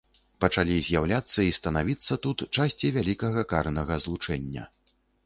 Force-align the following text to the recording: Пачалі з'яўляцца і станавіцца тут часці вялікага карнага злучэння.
Пачалі 0.43 0.77
з'яўляцца 0.85 1.39
і 1.47 1.51
станавіцца 1.57 2.17
тут 2.23 2.39
часці 2.55 2.91
вялікага 2.97 3.45
карнага 3.53 3.99
злучэння. 4.07 4.65